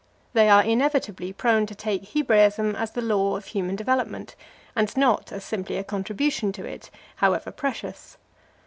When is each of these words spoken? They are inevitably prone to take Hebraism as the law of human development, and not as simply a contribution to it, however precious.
They 0.33 0.49
are 0.49 0.63
inevitably 0.63 1.31
prone 1.31 1.67
to 1.67 1.75
take 1.75 2.05
Hebraism 2.13 2.75
as 2.75 2.89
the 2.89 3.03
law 3.03 3.35
of 3.37 3.45
human 3.45 3.75
development, 3.75 4.35
and 4.75 4.97
not 4.97 5.31
as 5.31 5.43
simply 5.43 5.77
a 5.77 5.83
contribution 5.83 6.51
to 6.53 6.65
it, 6.65 6.89
however 7.17 7.51
precious. 7.51 8.17